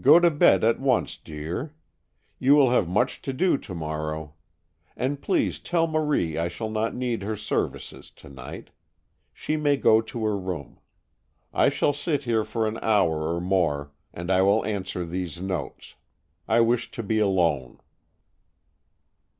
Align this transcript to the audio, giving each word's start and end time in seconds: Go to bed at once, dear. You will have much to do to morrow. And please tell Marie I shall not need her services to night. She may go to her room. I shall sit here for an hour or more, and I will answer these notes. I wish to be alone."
Go 0.00 0.20
to 0.20 0.30
bed 0.30 0.62
at 0.62 0.78
once, 0.78 1.16
dear. 1.16 1.74
You 2.38 2.54
will 2.54 2.70
have 2.70 2.86
much 2.86 3.20
to 3.22 3.32
do 3.32 3.58
to 3.58 3.74
morrow. 3.74 4.34
And 4.96 5.20
please 5.20 5.58
tell 5.58 5.88
Marie 5.88 6.38
I 6.38 6.46
shall 6.46 6.70
not 6.70 6.94
need 6.94 7.22
her 7.24 7.34
services 7.34 8.12
to 8.12 8.28
night. 8.28 8.70
She 9.32 9.56
may 9.56 9.76
go 9.76 10.00
to 10.00 10.24
her 10.26 10.38
room. 10.38 10.78
I 11.52 11.70
shall 11.70 11.92
sit 11.92 12.22
here 12.22 12.44
for 12.44 12.68
an 12.68 12.78
hour 12.82 13.34
or 13.34 13.40
more, 13.40 13.90
and 14.12 14.30
I 14.30 14.42
will 14.42 14.64
answer 14.64 15.04
these 15.04 15.40
notes. 15.40 15.96
I 16.46 16.60
wish 16.60 16.92
to 16.92 17.02
be 17.02 17.18
alone." 17.18 17.80